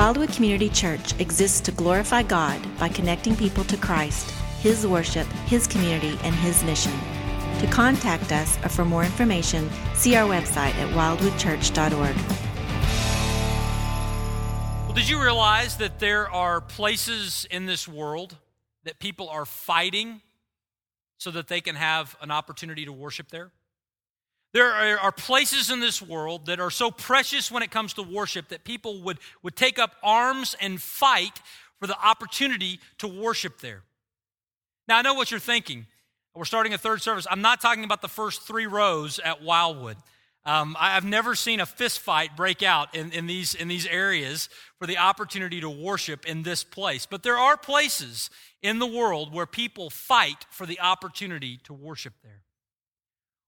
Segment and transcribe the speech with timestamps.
[0.00, 4.30] Wildwood Community Church exists to glorify God by connecting people to Christ,
[4.62, 6.92] His worship, His community, and His mission.
[7.58, 12.16] To contact us or for more information, see our website at wildwoodchurch.org.
[14.86, 18.38] Well, did you realize that there are places in this world
[18.84, 20.22] that people are fighting
[21.18, 23.50] so that they can have an opportunity to worship there?
[24.52, 28.48] There are places in this world that are so precious when it comes to worship
[28.48, 31.40] that people would, would take up arms and fight
[31.78, 33.82] for the opportunity to worship there.
[34.88, 35.86] Now, I know what you're thinking.
[36.34, 37.26] We're starting a third service.
[37.30, 39.96] I'm not talking about the first three rows at Wildwood.
[40.44, 44.48] Um, I've never seen a fist fight break out in, in, these, in these areas
[44.78, 47.06] for the opportunity to worship in this place.
[47.06, 48.30] But there are places
[48.62, 52.42] in the world where people fight for the opportunity to worship there.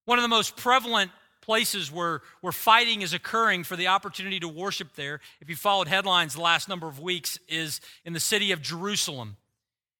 [0.05, 4.49] One of the most prevalent places where, where fighting is occurring for the opportunity to
[4.49, 8.53] worship there, if you followed headlines the last number of weeks, is in the city
[8.53, 9.37] of Jerusalem,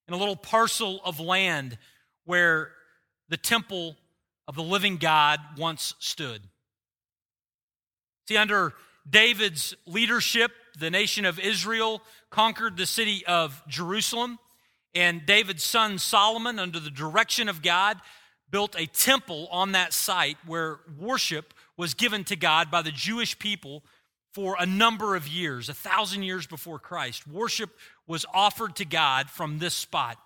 [0.07, 1.77] in a little parcel of land
[2.25, 2.71] where
[3.29, 3.97] the temple
[4.47, 6.41] of the living God once stood.
[8.27, 8.73] See, under
[9.09, 14.39] David's leadership, the nation of Israel conquered the city of Jerusalem,
[14.95, 17.97] and David's son Solomon, under the direction of God,
[18.53, 23.39] built a temple on that site where worship was given to God by the Jewish
[23.39, 23.83] people
[24.31, 27.27] for a number of years, a thousand years before Christ.
[27.27, 27.71] Worship
[28.05, 30.19] was offered to God from this spot.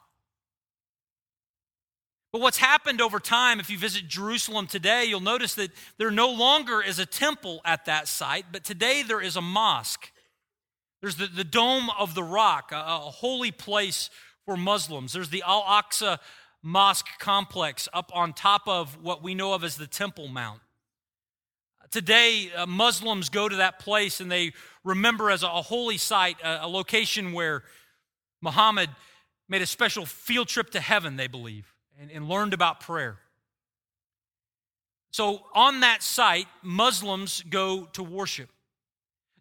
[2.33, 6.29] But what's happened over time, if you visit Jerusalem today, you'll notice that there no
[6.29, 10.11] longer is a temple at that site, but today there is a mosque.
[10.99, 14.09] There's the, the Dome of the Rock, a, a holy place
[14.43, 15.13] for Muslims.
[15.13, 16.19] There's the Al Aqsa
[16.67, 20.59] mosque complex up on top of what we know of as the Temple Mount.
[21.91, 24.51] Today, uh, Muslims go to that place and they
[24.83, 27.63] remember as a, a holy site, a, a location where
[28.41, 28.89] Muhammad
[29.47, 33.17] made a special field trip to heaven, they believe, and, and learned about prayer.
[35.11, 38.49] So, on that site, Muslims go to worship.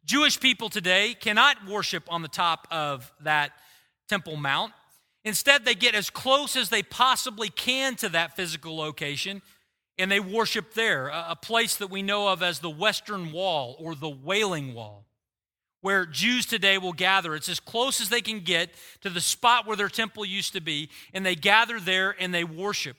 [0.05, 3.51] Jewish people today cannot worship on the top of that
[4.09, 4.73] Temple Mount.
[5.27, 9.43] Instead, they get as close as they possibly can to that physical location
[9.99, 13.97] and they worship there, a place that we know of as the Western Wall or
[13.97, 15.05] the Wailing Wall,
[15.81, 17.35] where Jews today will gather.
[17.35, 18.71] It's as close as they can get
[19.01, 22.45] to the spot where their temple used to be, and they gather there and they
[22.45, 22.97] worship.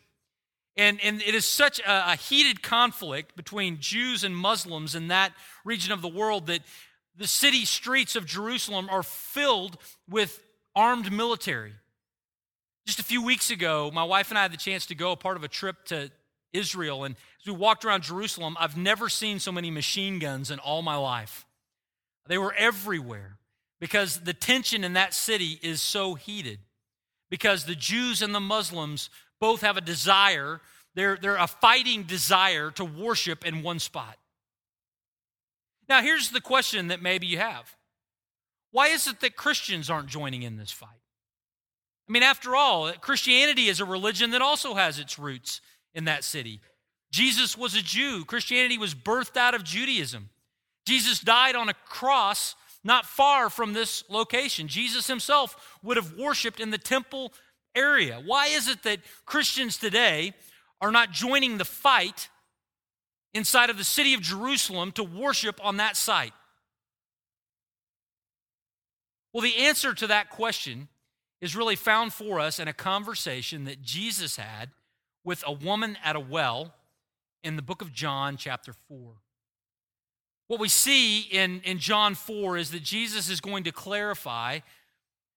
[0.76, 5.32] And, and it is such a, a heated conflict between Jews and Muslims in that
[5.64, 6.62] region of the world that
[7.16, 9.78] the city streets of Jerusalem are filled
[10.10, 10.44] with
[10.76, 11.74] armed military.
[12.88, 15.36] Just a few weeks ago, my wife and I had the chance to go part
[15.36, 16.10] of a trip to
[16.54, 17.04] Israel.
[17.04, 20.82] And as we walked around Jerusalem, I've never seen so many machine guns in all
[20.82, 21.46] my life.
[22.28, 23.40] They were everywhere
[23.82, 26.60] because the tension in that city is so heated.
[27.30, 29.10] Because the Jews and the Muslims
[29.42, 30.62] both have a desire,
[30.96, 34.18] they're, they're a fighting desire to worship in one spot.
[35.90, 37.76] Now, here's the question that maybe you have
[38.72, 41.02] Why is it that Christians aren't joining in this fight?
[42.08, 45.60] I mean, after all, Christianity is a religion that also has its roots
[45.94, 46.62] in that city.
[47.12, 50.30] Jesus was a Jew, Christianity was birthed out of Judaism.
[50.86, 54.68] Jesus died on a cross not far from this location.
[54.68, 57.34] Jesus himself would have worshiped in the temple
[57.76, 58.22] area.
[58.24, 60.34] Why is it that Christians today
[60.80, 62.30] are not joining the fight
[63.34, 66.34] inside of the city of Jerusalem to worship on that site?
[69.34, 70.88] Well, the answer to that question
[71.42, 74.70] is really found for us in a conversation that Jesus had
[75.24, 76.74] with a woman at a well
[77.44, 79.14] in the book of John, chapter 4.
[80.48, 84.60] What we see in, in John 4 is that Jesus is going to clarify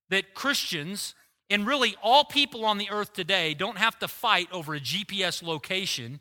[0.08, 1.14] that Christians,
[1.50, 5.42] and really all people on the earth today, don't have to fight over a GPS
[5.42, 6.20] location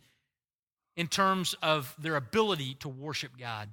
[0.97, 3.69] in terms of their ability to worship God.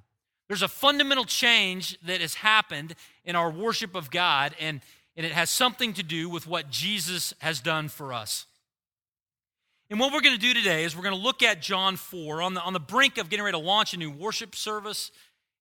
[0.47, 2.95] There's a fundamental change that has happened
[3.25, 4.81] in our worship of God, and
[5.17, 8.45] and it has something to do with what Jesus has done for us.
[9.89, 12.41] And what we're going to do today is we're going to look at John 4
[12.41, 15.11] on the, on the brink of getting ready to launch a new worship service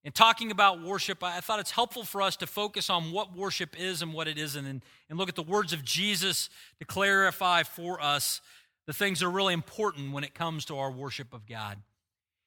[0.05, 1.23] and talking about worship.
[1.23, 4.37] I, thought it's helpful for us to focus on what worship is and what it
[4.37, 6.51] isn't and, and look at the words of Jesus
[6.81, 8.41] to clarify for us
[8.87, 11.79] the things that are really important when it comes to our worship of God.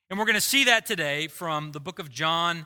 [0.09, 2.65] And we're going to see that today from the book of John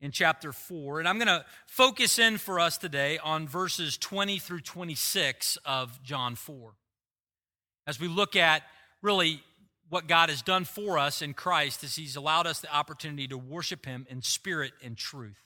[0.00, 0.98] in chapter 4.
[0.98, 6.02] And I'm going to focus in for us today on verses 20 through 26 of
[6.02, 6.72] John 4.
[7.86, 8.62] As we look at
[9.02, 9.42] really
[9.88, 13.38] what God has done for us in Christ, as He's allowed us the opportunity to
[13.38, 15.40] worship Him in spirit and truth.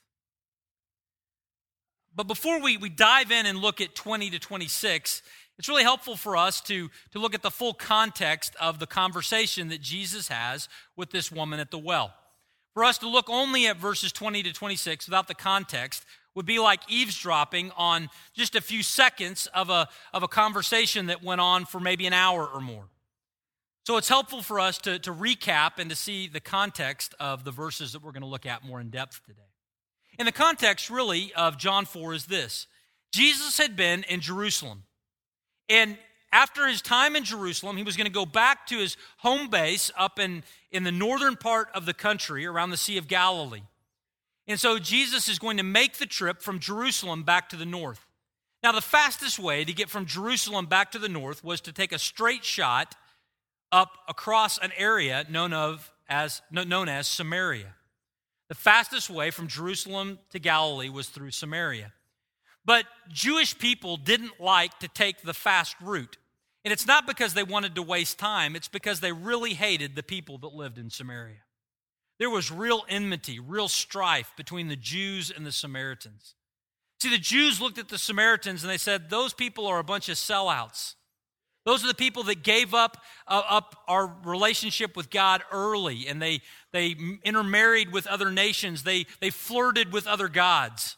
[2.14, 5.22] But before we, we dive in and look at 20 to 26,
[5.58, 9.68] it's really helpful for us to, to look at the full context of the conversation
[9.68, 12.14] that Jesus has with this woman at the well.
[12.78, 16.60] For us to look only at verses 20 to 26 without the context would be
[16.60, 21.64] like eavesdropping on just a few seconds of a, of a conversation that went on
[21.64, 22.84] for maybe an hour or more.
[23.84, 27.50] So it's helpful for us to, to recap and to see the context of the
[27.50, 29.40] verses that we're going to look at more in depth today.
[30.16, 32.68] And the context, really, of John 4 is this
[33.12, 34.84] Jesus had been in Jerusalem.
[35.68, 35.98] And
[36.32, 39.90] after his time in Jerusalem, he was going to go back to his home base
[39.96, 43.62] up in, in the northern part of the country around the Sea of Galilee.
[44.46, 48.06] And so Jesus is going to make the trip from Jerusalem back to the north.
[48.62, 51.92] Now, the fastest way to get from Jerusalem back to the north was to take
[51.92, 52.96] a straight shot
[53.70, 57.74] up across an area known, of as, known as Samaria.
[58.48, 61.92] The fastest way from Jerusalem to Galilee was through Samaria.
[62.68, 66.18] But Jewish people didn't like to take the fast route.
[66.66, 70.02] And it's not because they wanted to waste time, it's because they really hated the
[70.02, 71.38] people that lived in Samaria.
[72.18, 76.34] There was real enmity, real strife between the Jews and the Samaritans.
[77.00, 80.10] See, the Jews looked at the Samaritans and they said, Those people are a bunch
[80.10, 80.96] of sellouts.
[81.64, 86.20] Those are the people that gave up, uh, up our relationship with God early and
[86.20, 86.42] they,
[86.72, 86.94] they
[87.24, 88.82] intermarried with other nations.
[88.82, 90.97] They, they flirted with other gods.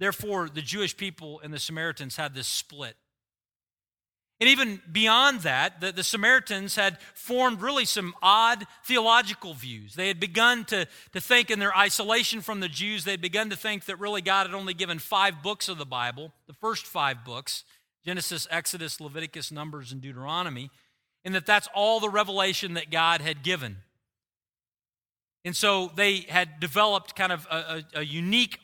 [0.00, 2.96] Therefore, the Jewish people and the Samaritans had this split.
[4.40, 9.94] And even beyond that, the, the, Samaritans had formed really some odd theological views.
[9.94, 13.50] They had begun to, to think in their isolation from the Jews, they had begun
[13.50, 16.86] to think that really God had only given five books of the Bible, the first
[16.86, 17.64] five books
[18.02, 20.70] Genesis, Exodus, Leviticus, Numbers, and Deuteronomy,
[21.22, 23.76] and that that's all the revelation that God had given.
[25.44, 28.58] And so they had developed kind of a, a, a unique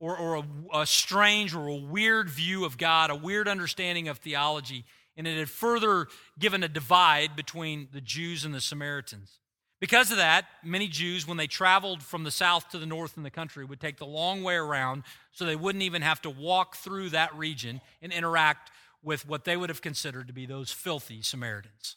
[0.00, 0.44] or, or a,
[0.80, 4.84] a strange or a weird view of God, a weird understanding of theology,
[5.16, 6.06] and it had further
[6.38, 9.40] given a divide between the Jews and the Samaritans.
[9.80, 13.22] Because of that, many Jews, when they traveled from the south to the north in
[13.22, 16.76] the country, would take the long way around so they wouldn't even have to walk
[16.76, 18.70] through that region and interact
[19.02, 21.96] with what they would have considered to be those filthy Samaritans.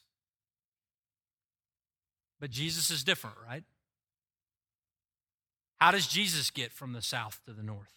[2.40, 3.64] But Jesus is different, right?
[5.82, 7.90] How does Jesus get from the south to the north?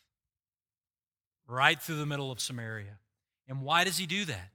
[1.47, 2.99] Right through the middle of Samaria.
[3.47, 4.53] And why does he do that?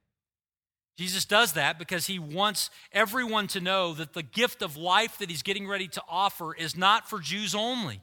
[0.98, 5.30] Jesus does that because he wants everyone to know that the gift of life that
[5.30, 8.02] he's getting ready to offer is not for Jews only,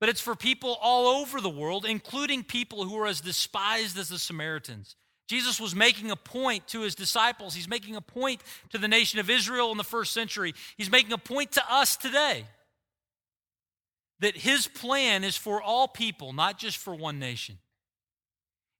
[0.00, 4.08] but it's for people all over the world, including people who are as despised as
[4.08, 4.96] the Samaritans.
[5.28, 7.54] Jesus was making a point to his disciples.
[7.54, 10.54] He's making a point to the nation of Israel in the first century.
[10.76, 12.46] He's making a point to us today
[14.20, 17.58] that his plan is for all people, not just for one nation.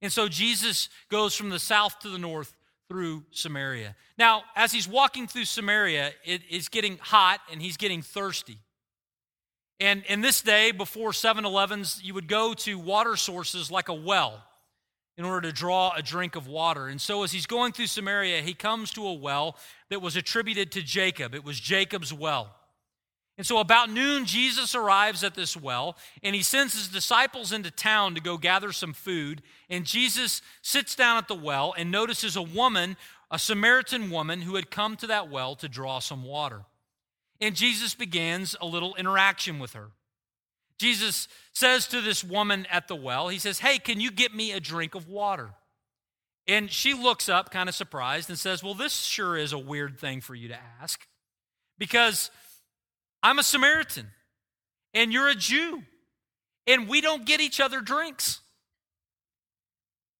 [0.01, 2.53] And so Jesus goes from the south to the north
[2.87, 3.95] through Samaria.
[4.17, 8.57] Now, as he's walking through Samaria, it is getting hot and he's getting thirsty.
[9.79, 13.93] And in this day, before 7 Elevens, you would go to water sources like a
[13.93, 14.43] well
[15.17, 16.87] in order to draw a drink of water.
[16.87, 19.57] And so, as he's going through Samaria, he comes to a well
[19.89, 21.33] that was attributed to Jacob.
[21.33, 22.55] It was Jacob's well.
[23.37, 27.71] And so, about noon, Jesus arrives at this well and he sends his disciples into
[27.71, 29.41] town to go gather some food.
[29.69, 32.97] And Jesus sits down at the well and notices a woman,
[33.31, 36.65] a Samaritan woman, who had come to that well to draw some water.
[37.39, 39.89] And Jesus begins a little interaction with her.
[40.77, 44.51] Jesus says to this woman at the well, He says, Hey, can you get me
[44.51, 45.51] a drink of water?
[46.47, 49.99] And she looks up, kind of surprised, and says, Well, this sure is a weird
[49.99, 51.07] thing for you to ask.
[51.77, 52.29] Because
[53.23, 54.07] I'm a Samaritan
[54.93, 55.83] and you're a Jew,
[56.67, 58.41] and we don't get each other drinks.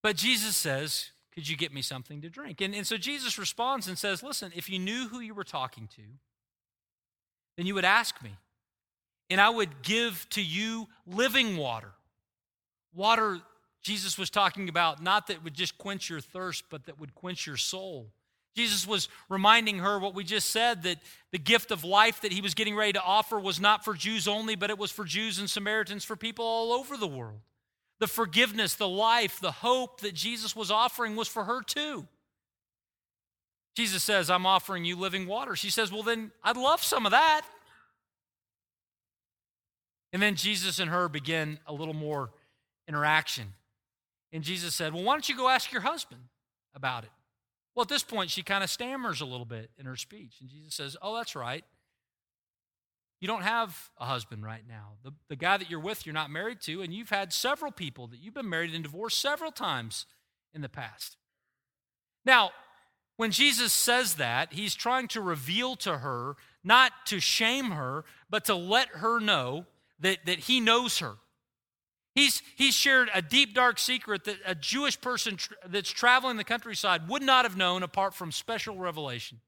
[0.02, 2.62] But Jesus says, Could you get me something to drink?
[2.62, 5.88] And, and so Jesus responds and says, Listen, if you knew who you were talking
[5.96, 6.02] to,
[7.58, 8.32] then you would ask me,
[9.30, 11.92] and I would give to you living water.
[12.94, 13.40] Water
[13.82, 17.48] Jesus was talking about, not that would just quench your thirst, but that would quench
[17.48, 18.12] your soul.
[18.56, 20.98] Jesus was reminding her what we just said that
[21.32, 24.28] the gift of life that he was getting ready to offer was not for Jews
[24.28, 27.40] only, but it was for Jews and Samaritans, for people all over the world.
[28.00, 32.08] The forgiveness, the life, the hope that Jesus was offering was for her too.
[33.76, 35.56] Jesus says, I'm offering you living water.
[35.56, 37.44] She says, Well, then I'd love some of that.
[40.12, 42.32] And then Jesus and her begin a little more
[42.86, 43.54] interaction.
[44.34, 46.22] And Jesus said, Well, why don't you go ask your husband
[46.76, 47.12] about it?
[47.76, 50.36] Well, at this point, she kind of stammers a little bit in her speech.
[50.42, 51.64] And Jesus says, Oh, that's right.
[53.22, 54.94] you don't have a husband right now.
[55.04, 58.08] The, the guy that you're with, you're not married to, and you've had several people
[58.08, 60.06] that you've been married and divorced several times
[60.54, 61.18] in the past.
[62.26, 62.52] Now,
[63.18, 68.46] when Jesus says that, he's trying to reveal to her, not to shame her, but
[68.46, 69.66] to let her know
[70.00, 71.16] that, that he knows her.
[72.14, 76.44] He's, he's shared a deep, dark secret that a Jewish person tr- that's traveling the
[76.44, 79.40] countryside would not have known apart from special revelation.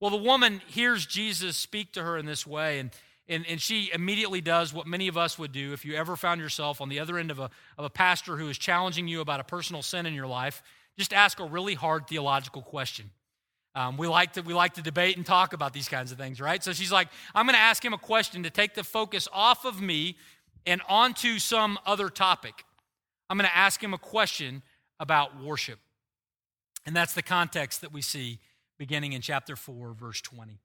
[0.00, 2.90] Well, the woman hears Jesus speak to her in this way, and,
[3.28, 6.40] and, and she immediately does what many of us would do if you ever found
[6.40, 9.40] yourself on the other end of a, of a pastor who is challenging you about
[9.40, 10.62] a personal sin in your life
[10.98, 13.10] just ask a really hard theological question.
[13.74, 16.40] Um, we, like to, we like to debate and talk about these kinds of things,
[16.40, 16.62] right?
[16.62, 19.64] So she's like, I'm going to ask him a question to take the focus off
[19.64, 20.16] of me
[20.68, 22.64] and onto some other topic.
[23.30, 24.62] I'm going to ask him a question
[25.00, 25.78] about worship.
[26.84, 28.38] And that's the context that we see
[28.78, 30.60] beginning in chapter 4, verse 20.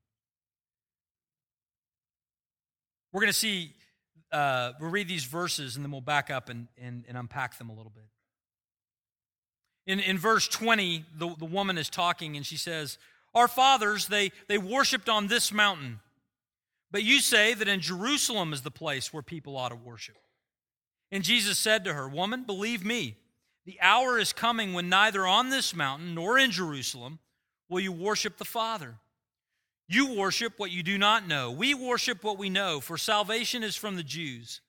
[3.14, 3.72] We're going to see,
[4.32, 7.70] uh, we'll read these verses and then we'll back up and, and, and unpack them
[7.70, 8.04] a little bit.
[9.86, 12.98] In, in verse 20, the, the woman is talking and she says,
[13.34, 16.00] Our fathers, they, they worshiped on this mountain,
[16.94, 20.16] but you say that in Jerusalem is the place where people ought to worship.
[21.12, 23.18] And Jesus said to her, Woman, believe me,
[23.66, 27.18] the hour is coming when neither on this mountain nor in Jerusalem
[27.68, 28.96] will you worship the Father.
[29.88, 31.50] You worship what you do not know.
[31.50, 34.62] We worship what we know, for salvation is from the Jews.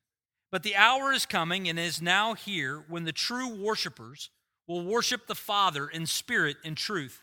[0.51, 4.31] But the hour is coming and is now here when the true worshipers
[4.67, 7.23] will worship the Father in spirit and truth.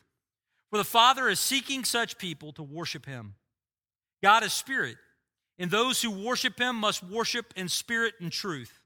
[0.70, 3.34] For the Father is seeking such people to worship him.
[4.22, 4.98] God is spirit,
[5.58, 8.80] and those who worship him must worship in spirit and truth.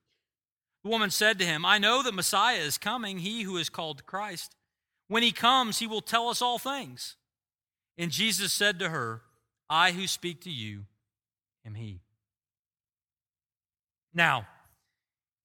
[0.84, 4.06] The woman said to him, I know that Messiah is coming, he who is called
[4.06, 4.56] Christ.
[5.08, 7.16] When he comes, he will tell us all things.
[7.98, 9.22] And Jesus said to her,
[9.70, 10.86] I who speak to you
[11.66, 12.02] am he.
[14.14, 14.48] Now,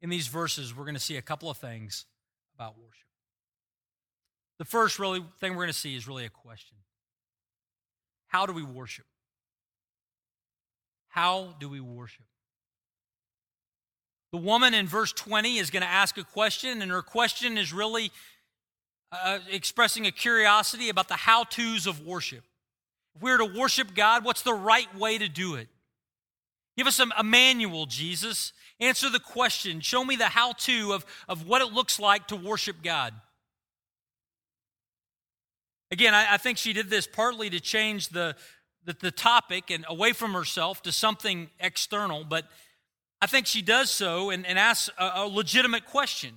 [0.02, 2.06] in these verses, we're going to see a couple of things
[2.54, 3.06] about worship.
[4.58, 6.76] The first really thing we're going to see is really a question.
[8.28, 9.06] How do we worship?
[11.10, 12.24] How do we worship?
[14.32, 17.72] The woman in verse 20 is going to ask a question, and her question is
[17.72, 18.12] really
[19.10, 22.44] uh, expressing a curiosity about the how to's of worship.
[23.16, 25.68] If we are to worship God, what's the right way to do it?
[26.76, 28.52] Give us a, a manual, Jesus.
[28.78, 29.80] Answer the question.
[29.80, 33.12] Show me the how to of, of what it looks like to worship God.
[35.90, 38.36] Again, I, I think she did this partly to change the,
[38.84, 42.46] the, the topic and away from herself to something external, but
[43.20, 46.34] I think she does so and, and asks a, a legitimate question.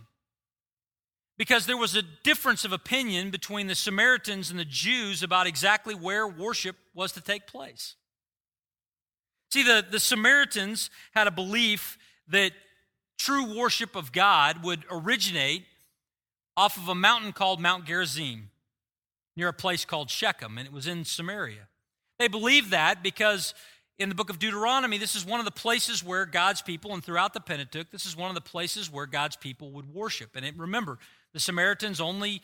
[1.38, 5.96] Because there was a difference of opinion between the Samaritans and the Jews about exactly
[5.96, 7.96] where worship was to take place.
[9.52, 11.98] See, the, the Samaritans had a belief
[12.28, 12.52] that
[13.18, 15.66] true worship of God would originate
[16.56, 18.52] off of a mountain called Mount Gerizim
[19.36, 21.68] near a place called Shechem, and it was in Samaria.
[22.20, 23.54] They believe that because
[24.00, 27.04] in the book of Deuteronomy, this is one of the places where God's people, and
[27.04, 30.36] throughout the Pentateuch, this is one of the places where God's people would worship.
[30.36, 30.98] And it, remember,
[31.34, 32.42] the Samaritans only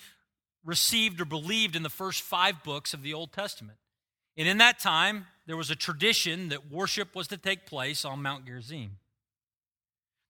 [0.63, 3.77] received or believed in the first five books of the Old Testament.
[4.37, 8.21] And in that time, there was a tradition that worship was to take place on
[8.21, 8.97] Mount Gerizim.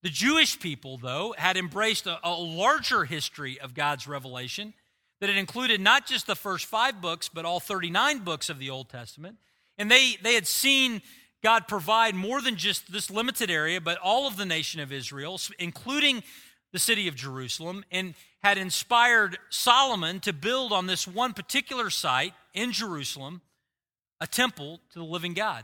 [0.02, 4.74] The Jewish people, though, had embraced a, a larger history of God's revelation
[5.20, 8.70] that it included not just the first five books, but all 39 books of the
[8.70, 9.38] Old Testament.
[9.78, 11.02] And they, they had seen
[11.42, 15.40] God provide more than just this limited area, but all of the nation of Israel,
[15.58, 16.24] including
[16.72, 22.34] the city of Jerusalem, and had inspired Solomon to build on this one particular site
[22.54, 23.42] in Jerusalem
[24.22, 25.64] a temple to the living God.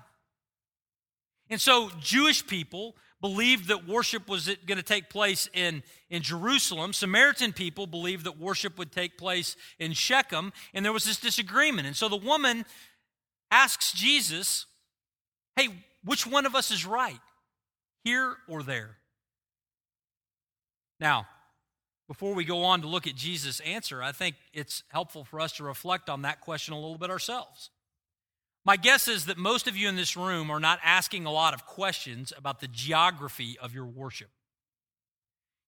[1.49, 6.93] And so Jewish people believed that worship was going to take place in, in Jerusalem.
[6.93, 11.87] Samaritan people believed that worship would take place in Shechem, and there was this disagreement.
[11.87, 12.65] And so the woman
[13.51, 14.65] asks Jesus,
[15.55, 15.69] Hey,
[16.03, 17.19] which one of us is right,
[18.03, 18.97] here or there?
[20.99, 21.27] Now,
[22.07, 25.53] before we go on to look at Jesus' answer, I think it's helpful for us
[25.53, 27.69] to reflect on that question a little bit ourselves.
[28.65, 31.53] My guess is that most of you in this room are not asking a lot
[31.53, 34.29] of questions about the geography of your worship.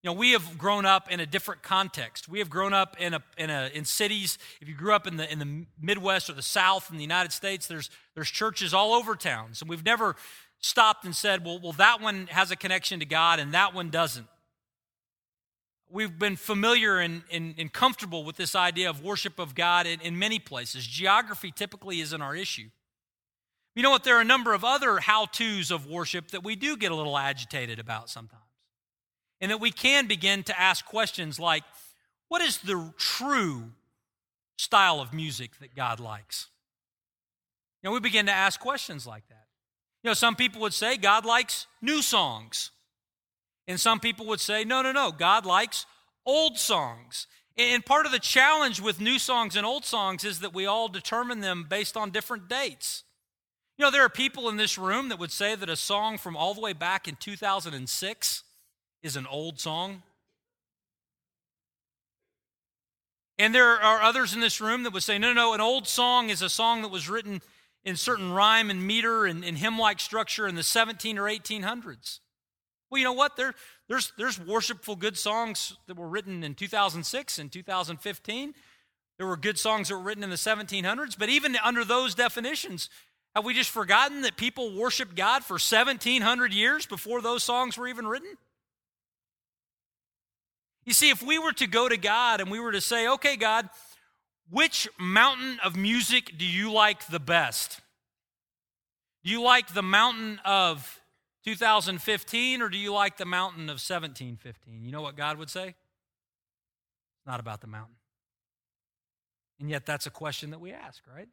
[0.03, 2.27] You know, we have grown up in a different context.
[2.27, 4.39] We have grown up in, a, in, a, in cities.
[4.61, 7.31] If you grew up in the, in the Midwest or the South in the United
[7.31, 10.15] States, there's, there's churches all over towns, So we've never
[10.59, 13.89] stopped and said, well, well, that one has a connection to God and that one
[13.89, 14.27] doesn't.
[15.89, 20.01] We've been familiar and, and, and comfortable with this idea of worship of God in,
[20.01, 20.85] in many places.
[20.85, 22.69] Geography typically isn't our issue.
[23.77, 24.03] You know what?
[24.03, 26.95] There are a number of other how to's of worship that we do get a
[26.95, 28.41] little agitated about sometimes.
[29.39, 31.61] And that we can begin to ask questions like
[32.27, 33.65] what is the true
[34.57, 36.47] style of music that God likes?
[37.83, 39.45] You know, we begin to ask questions like that.
[40.01, 42.71] You know, some people would say God likes new songs.
[43.67, 45.85] And some people would say, no, no, no, God likes
[46.25, 47.27] old songs.
[47.55, 50.87] And part of the challenge with new songs and old songs is that we all
[50.87, 53.03] determine them based on different dates.
[53.77, 56.35] You know, there are people in this room that would say that a song from
[56.35, 58.43] all the way back in 2006
[59.03, 60.01] is an old song.
[63.37, 65.87] And there are others in this room that would say, no, no, no, an old
[65.87, 67.39] song is a song that was written
[67.85, 72.19] in certain rhyme and meter and, and hymn like structure in the 17 or 1800s.
[72.89, 73.35] Well, you know what?
[73.35, 73.53] There,
[73.87, 78.55] there's, there's worshipful good songs that were written in 2006 and 2015.
[79.19, 82.89] There were good songs that were written in the 1700s, but even under those definitions,
[83.35, 87.87] have we just forgotten that people worshiped God for 1700 years before those songs were
[87.87, 88.37] even written?
[90.85, 93.35] You see, if we were to go to God and we were to say, okay,
[93.35, 93.69] God,
[94.49, 97.81] which mountain of music do you like the best?
[99.23, 101.01] Do you like the mountain of
[101.43, 104.85] 2015 or do you like the mountain of 1715?
[104.85, 105.67] You know what God would say?
[105.67, 107.95] It's not about the mountain.
[109.59, 111.27] And yet, that's a question that we ask, right?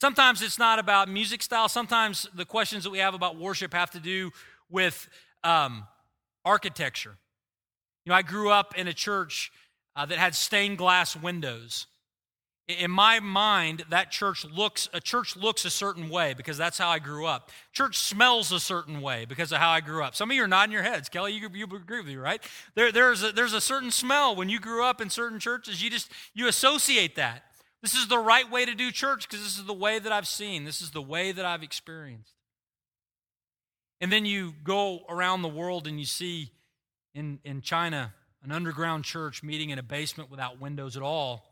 [0.00, 1.68] Sometimes it's not about music style.
[1.68, 4.30] Sometimes the questions that we have about worship have to do
[4.70, 5.08] with
[5.42, 5.84] um,
[6.44, 7.16] architecture.
[8.04, 9.50] You know, I grew up in a church
[9.96, 11.86] uh, that had stained glass windows.
[12.68, 16.90] In my mind, that church looks a church looks a certain way because that's how
[16.90, 17.50] I grew up.
[17.72, 20.14] Church smells a certain way because of how I grew up.
[20.14, 21.32] Some of you are nodding your heads, Kelly.
[21.32, 22.42] You, you agree with me, right?
[22.74, 25.82] There, there's a, there's a certain smell when you grew up in certain churches.
[25.82, 27.42] You just you associate that.
[27.82, 30.26] This is the right way to do church because this is the way that I've
[30.26, 30.64] seen.
[30.64, 32.32] This is the way that I've experienced.
[34.00, 36.52] And then you go around the world and you see
[37.14, 41.44] in, in China, an underground church meeting in a basement without windows at all,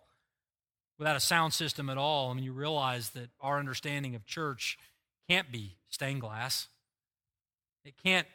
[0.99, 2.31] without a sound system at all.
[2.31, 4.79] I mean, you realize that our understanding of church
[5.29, 6.69] can't be stained glass.
[7.85, 8.27] It can't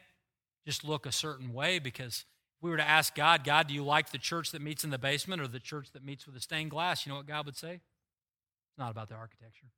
[0.66, 2.24] just look a certain way because
[2.58, 4.90] if we were to ask God, God, do you like the church that meets in
[4.90, 7.04] the basement or the church that meets with a stained glass?
[7.04, 7.80] You know what God would say?
[8.82, 9.68] Not about the architecture.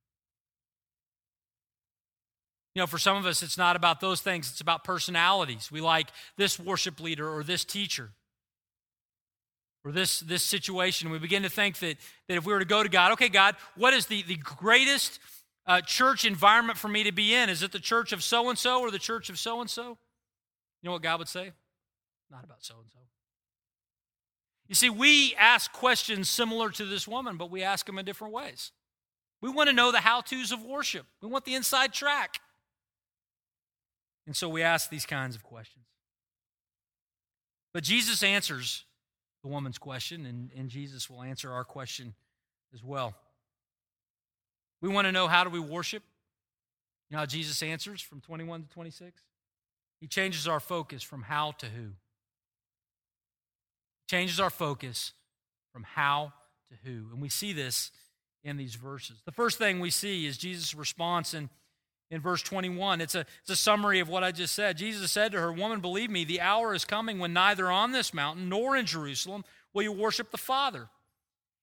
[2.73, 5.71] You know, for some of us, it's not about those things, it's about personalities.
[5.71, 8.09] We like this worship leader or this teacher
[9.83, 11.11] or this, this situation.
[11.11, 13.55] We begin to think that, that if we were to go to God, okay, God,
[13.75, 15.19] what is the, the greatest
[15.67, 17.47] uh, church environment for me to be in?
[17.47, 19.99] Is it the church of so and so or the church of so and so?
[20.81, 21.51] You know what God would say?
[22.31, 23.01] Not about so and so.
[24.67, 28.33] You see, we ask questions similar to this woman, but we ask them in different
[28.33, 28.71] ways.
[29.45, 32.39] We want to know the how to's of worship, we want the inside track.
[34.25, 35.85] And so we ask these kinds of questions.
[37.71, 38.85] But Jesus answers
[39.43, 42.15] the woman's question, and, and Jesus will answer our question
[42.73, 43.13] as well.
[44.81, 46.01] We want to know how do we worship?
[47.11, 49.21] You know how Jesus answers from 21 to 26?
[50.01, 51.89] He changes our focus from how to who.
[54.09, 55.13] Changes our focus
[55.71, 56.33] from how
[56.69, 57.11] to who.
[57.13, 57.91] And we see this
[58.45, 59.21] in these verses.
[59.25, 61.49] The first thing we see is Jesus' response in
[62.11, 63.01] in verse 21.
[63.01, 64.77] It's a, it's a summary of what I just said.
[64.77, 68.13] Jesus said to her, Woman, believe me, the hour is coming when neither on this
[68.13, 70.87] mountain nor in Jerusalem will you worship the Father.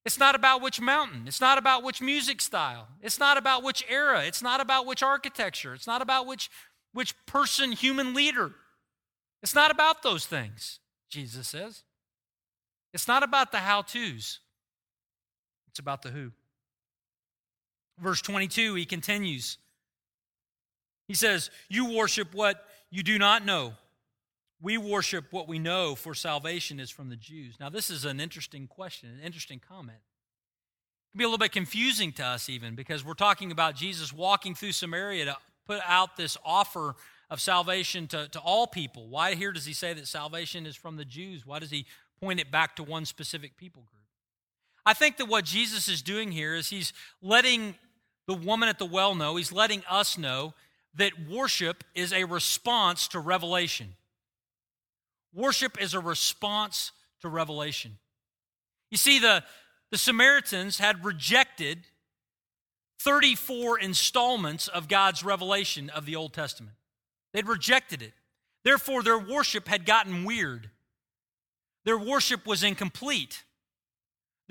[0.05, 1.25] It's not about which mountain.
[1.27, 2.89] It's not about which music style.
[3.01, 4.25] It's not about which era.
[4.25, 5.75] It's not about which architecture.
[5.75, 6.51] It's not about which,
[6.93, 8.53] which person, human leader.
[9.43, 11.85] It's not about those things, Jesus says.
[12.93, 14.41] It's not about the how to's,
[15.69, 16.33] it's about the who.
[17.99, 19.59] Verse 22, he continues.
[21.09, 23.75] He says, You worship what you do not know.
[24.61, 27.57] We worship what we know, for salvation is from the Jews.
[27.59, 29.99] Now, this is an interesting question, an interesting comment.
[29.99, 34.13] It can be a little bit confusing to us, even, because we're talking about Jesus
[34.13, 36.95] walking through Samaria to put out this offer
[37.29, 39.09] of salvation to, to all people.
[39.09, 41.45] Why here does he say that salvation is from the Jews?
[41.45, 41.87] Why does he
[42.21, 44.02] point it back to one specific people group?
[44.85, 47.75] I think that what Jesus is doing here is he's letting
[48.27, 50.55] the woman at the well know, he's letting us know
[50.95, 53.95] that worship is a response to revelation.
[55.35, 57.99] Worship is a response to revelation.
[58.91, 59.43] You see, the,
[59.91, 61.87] the Samaritans had rejected
[63.01, 66.77] 34 installments of God's revelation of the Old Testament.
[67.33, 68.13] They'd rejected it.
[68.65, 70.71] Therefore, their worship had gotten weird.
[71.85, 73.43] Their worship was incomplete.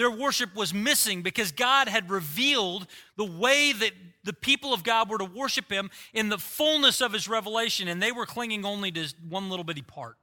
[0.02, 2.88] Their worship was missing because God had revealed
[3.18, 3.92] the way that
[4.24, 8.02] the people of God were to worship him in the fullness of his revelation, and
[8.02, 10.18] they were clinging only to one little bitty part.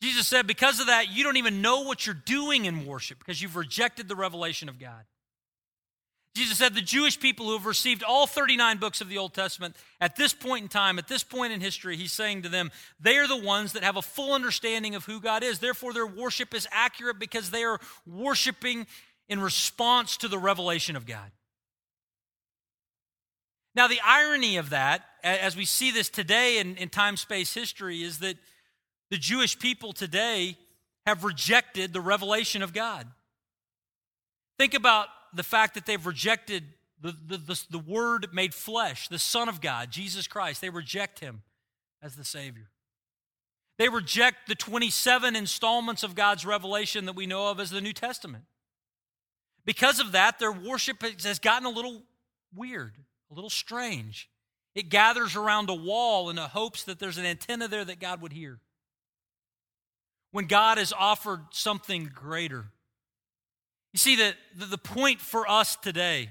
[0.00, 3.42] Jesus said, Because of that, you don't even know what you're doing in worship because
[3.42, 5.04] you've rejected the revelation of God.
[6.38, 9.74] Jesus said, The Jewish people who have received all 39 books of the Old Testament,
[10.00, 12.70] at this point in time, at this point in history, he's saying to them,
[13.00, 15.58] they are the ones that have a full understanding of who God is.
[15.58, 18.86] Therefore, their worship is accurate because they are worshiping
[19.28, 21.30] in response to the revelation of God.
[23.74, 28.02] Now, the irony of that, as we see this today in, in time space history,
[28.02, 28.36] is that
[29.10, 30.56] the Jewish people today
[31.04, 33.08] have rejected the revelation of God.
[34.56, 36.64] Think about the fact that they've rejected
[37.00, 40.60] the, the, the, the, Word made flesh, the Son of God, Jesus Christ.
[40.60, 41.42] They reject Him
[42.02, 42.70] as the Savior.
[43.78, 47.92] They reject the 27 installments of God's revelation that we know of as the New
[47.92, 48.44] Testament.
[49.64, 52.02] Because of that, their worship has gotten a little
[52.52, 52.94] weird,
[53.30, 54.28] a little strange.
[54.74, 58.22] It gathers around a wall in the hopes that there's an antenna there that God
[58.22, 58.60] would hear
[60.30, 62.66] when God has offered something greater.
[63.92, 66.30] You see, that the point for us today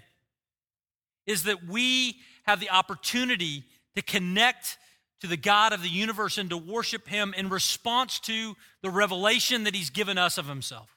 [1.26, 3.64] is that we have the opportunity
[3.96, 4.78] to connect
[5.22, 9.64] to the God of the universe and to worship Him in response to the revelation
[9.64, 10.96] that He's given us of Himself.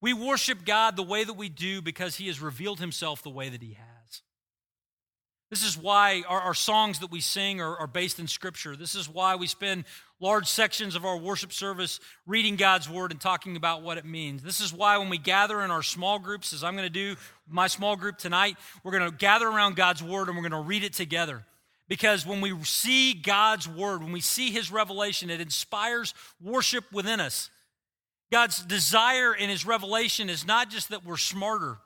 [0.00, 3.48] We worship God the way that we do because He has revealed Himself the way
[3.48, 4.22] that He has.
[5.52, 8.74] This is why our, our songs that we sing are, are based in Scripture.
[8.74, 9.84] This is why we spend
[10.18, 14.42] large sections of our worship service reading God's Word and talking about what it means.
[14.42, 17.16] This is why when we gather in our small groups, as I'm going to do
[17.46, 20.66] my small group tonight, we're going to gather around God's Word and we're going to
[20.66, 21.44] read it together.
[21.86, 27.20] Because when we see God's Word, when we see His revelation, it inspires worship within
[27.20, 27.50] us.
[28.30, 31.76] God's desire in His revelation is not just that we're smarter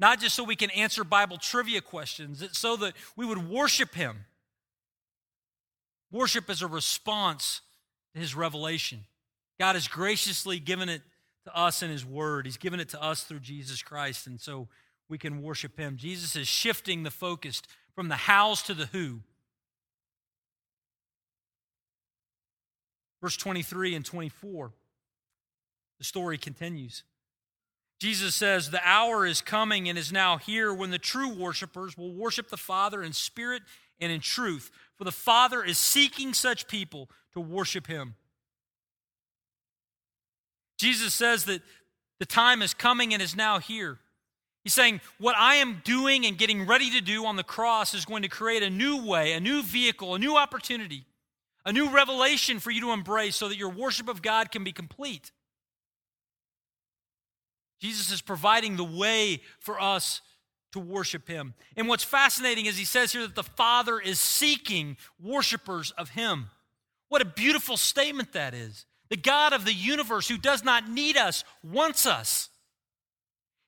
[0.00, 3.94] not just so we can answer Bible trivia questions, it's so that we would worship
[3.94, 4.24] Him.
[6.10, 7.60] Worship is a response
[8.14, 9.00] to His revelation.
[9.58, 11.02] God has graciously given it
[11.44, 14.68] to us in His Word, He's given it to us through Jesus Christ, and so
[15.10, 15.98] we can worship Him.
[15.98, 17.60] Jesus is shifting the focus
[17.94, 19.20] from the hows to the who.
[23.20, 24.72] Verse 23 and 24,
[25.98, 27.02] the story continues.
[28.00, 32.12] Jesus says, The hour is coming and is now here when the true worshipers will
[32.12, 33.62] worship the Father in spirit
[34.00, 38.14] and in truth, for the Father is seeking such people to worship him.
[40.78, 41.60] Jesus says that
[42.18, 43.98] the time is coming and is now here.
[44.64, 48.06] He's saying, What I am doing and getting ready to do on the cross is
[48.06, 51.04] going to create a new way, a new vehicle, a new opportunity,
[51.66, 54.72] a new revelation for you to embrace so that your worship of God can be
[54.72, 55.32] complete.
[57.80, 60.20] Jesus is providing the way for us
[60.72, 61.54] to worship him.
[61.76, 66.50] And what's fascinating is he says here that the Father is seeking worshipers of him.
[67.08, 68.86] What a beautiful statement that is.
[69.08, 72.49] The God of the universe who does not need us wants us.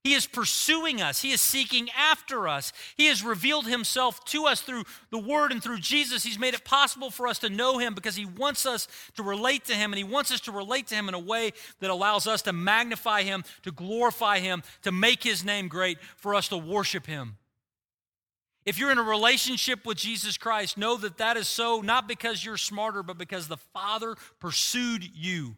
[0.05, 1.23] He is pursuing us.
[1.23, 2.73] He is seeking after us.
[2.97, 6.25] He has revealed himself to us through the Word and through Jesus.
[6.25, 9.65] He's made it possible for us to know him because he wants us to relate
[9.67, 12.27] to him, and he wants us to relate to him in a way that allows
[12.27, 16.57] us to magnify him, to glorify him, to make his name great, for us to
[16.57, 17.37] worship him.
[18.65, 22.45] If you're in a relationship with Jesus Christ, know that that is so not because
[22.45, 25.57] you're smarter, but because the Father pursued you.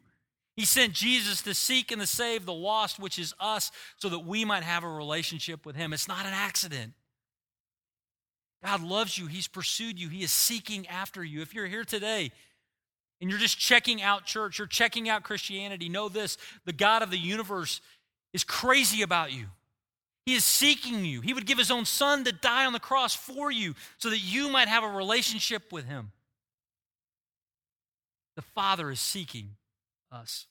[0.55, 4.19] He sent Jesus to seek and to save the lost, which is us, so that
[4.19, 5.91] we might have a relationship with Him.
[5.91, 6.93] It's not an accident.
[8.63, 9.27] God loves you.
[9.27, 10.09] He's pursued you.
[10.09, 11.41] He is seeking after you.
[11.41, 12.31] If you're here today
[13.19, 17.11] and you're just checking out church, you're checking out Christianity, know this the God of
[17.11, 17.81] the universe
[18.33, 19.45] is crazy about you.
[20.25, 21.21] He is seeking you.
[21.21, 24.19] He would give His own Son to die on the cross for you so that
[24.19, 26.11] you might have a relationship with Him.
[28.35, 29.51] The Father is seeking
[30.15, 30.47] us.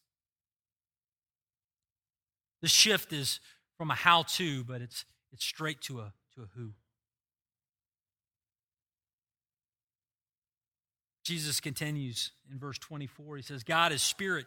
[2.63, 3.41] The shift is
[3.77, 6.71] from a how to, but it's, it's straight to a, to a who.
[11.25, 13.37] Jesus continues in verse 24.
[13.37, 14.47] He says, God is spirit,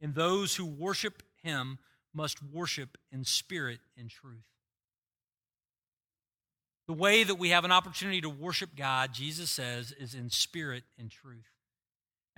[0.00, 1.78] and those who worship him
[2.12, 4.44] must worship in spirit and truth.
[6.88, 10.84] The way that we have an opportunity to worship God, Jesus says, is in spirit
[10.98, 11.57] and truth.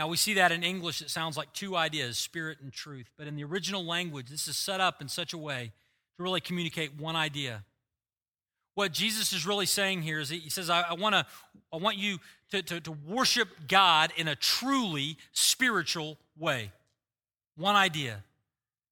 [0.00, 3.10] Now, we see that in English, it sounds like two ideas spirit and truth.
[3.18, 5.72] But in the original language, this is set up in such a way
[6.16, 7.64] to really communicate one idea.
[8.74, 11.26] What Jesus is really saying here is he says, I, I, wanna,
[11.70, 12.16] I want you
[12.50, 16.72] to, to, to worship God in a truly spiritual way.
[17.58, 18.24] One idea.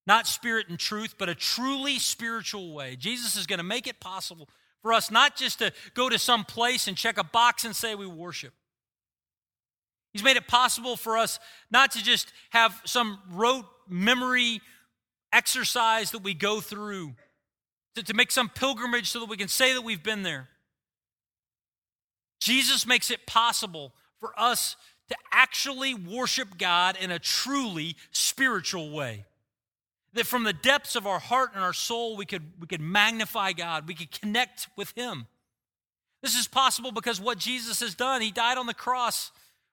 [0.06, 2.96] not spirit and truth, but a truly spiritual way.
[2.96, 4.46] Jesus is going to make it possible
[4.82, 7.94] for us not just to go to some place and check a box and say
[7.94, 8.52] we worship.
[10.12, 11.38] He's made it possible for us
[11.70, 14.60] not to just have some rote memory
[15.32, 17.14] exercise that we go through,
[17.94, 20.48] to, to make some pilgrimage so that we can say that we've been there.
[22.40, 24.76] Jesus makes it possible for us
[25.08, 29.24] to actually worship God in a truly spiritual way.
[30.14, 33.52] That from the depths of our heart and our soul, we could, we could magnify
[33.52, 35.26] God, we could connect with Him.
[36.22, 39.30] This is possible because what Jesus has done, He died on the cross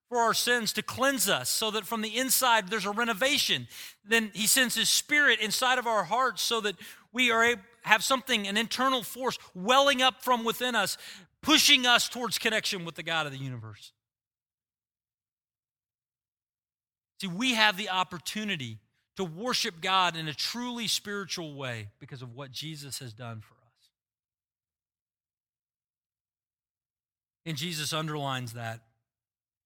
[0.10, 3.68] for our sins to cleanse us so that from the inside there's a renovation.
[4.08, 6.76] Then He sends His Spirit inside of our hearts so that
[7.12, 10.98] we are able, have something, an internal force welling up from within us,
[11.42, 13.92] pushing us towards connection with the God of the universe.
[17.22, 18.80] See, we have the opportunity
[19.18, 23.54] to worship God in a truly spiritual way because of what Jesus has done for
[23.54, 23.90] us.
[27.46, 28.82] And Jesus underlines that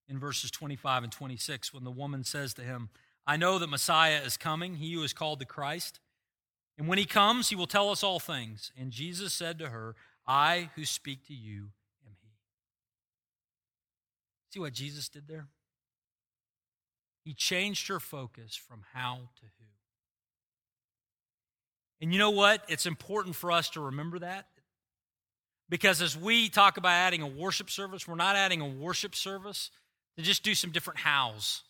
[0.09, 2.89] in verses 25 and 26 when the woman says to him,
[3.27, 5.99] I know that Messiah is coming, he who is called the Christ.
[6.77, 8.71] And when he comes, he will tell us all things.
[8.77, 9.95] And Jesus said to her,
[10.25, 11.69] I who speak to you
[12.05, 12.29] am he.
[14.51, 15.47] See what Jesus did there?
[17.23, 19.65] He changed her focus from how to who.
[22.01, 22.63] And you know what?
[22.67, 24.47] It's important for us to remember that.
[25.67, 29.69] Because as we talk about adding a worship service, we're not adding a worship service
[30.19, 31.61] to just do some different hows.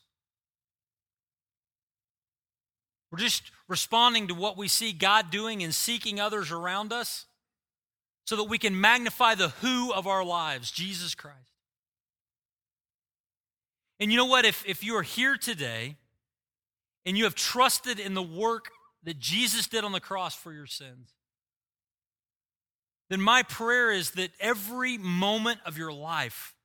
[3.12, 7.28] We're just responding to what we see God doing and seeking others around us
[8.26, 11.38] so that we can magnify the who of our lives, Jesus Christ.
[14.00, 14.46] And you know what?
[14.46, 15.98] If, if you are here today
[17.06, 18.70] and you have trusted in the work
[19.04, 21.14] that Jesus did on the cross for your sins,
[23.12, 26.56] then my prayer is that every moment of your life,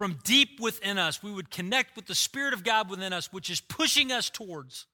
[0.00, 3.50] from deep within us, we would connect with the Spirit of God within us, which
[3.50, 4.86] is pushing us towards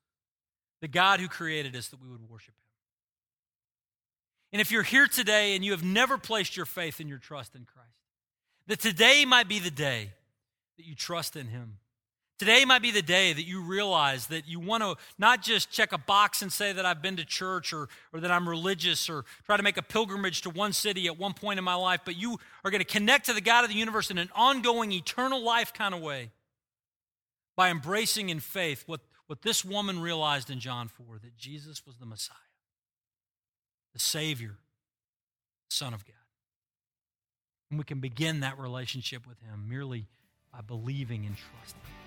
[0.81, 2.71] the God who created us, that we would worship Him.
[4.55, 7.55] And if you're here today and you have never placed your faith and your trust
[7.55, 7.89] in Christ,
[8.67, 10.11] that today might be the day
[10.77, 11.79] that you trust in Him.
[12.39, 15.93] Today might be the day that you realize that you want to not just check
[15.93, 19.25] a box and say that I've been to church or, or that I'm religious or
[19.47, 22.17] try to make a pilgrimage to one city at one point in my life, but
[22.17, 25.43] you are going to connect to the God of the universe in an ongoing, eternal
[25.43, 26.31] life kind of way
[27.57, 31.97] by embracing in faith what, what this woman realized in John 4 that Jesus was
[31.97, 32.37] the Messiah,
[33.95, 34.59] the Savior,
[35.71, 36.13] the Son of God.
[37.71, 40.07] And we can begin that relationship with Him merely
[40.53, 42.06] by believing and trusting.